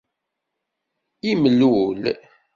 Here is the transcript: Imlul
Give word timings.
Imlul 1.31 2.03